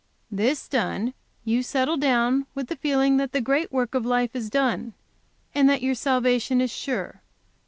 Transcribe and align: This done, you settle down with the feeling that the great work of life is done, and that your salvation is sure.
This 0.31 0.67
done, 0.67 1.13
you 1.45 1.61
settle 1.61 1.95
down 1.95 2.47
with 2.55 2.69
the 2.69 2.75
feeling 2.75 3.17
that 3.17 3.33
the 3.33 3.39
great 3.39 3.71
work 3.71 3.93
of 3.93 4.03
life 4.03 4.35
is 4.35 4.49
done, 4.49 4.95
and 5.53 5.69
that 5.69 5.83
your 5.83 5.93
salvation 5.93 6.59
is 6.59 6.71
sure. 6.71 7.21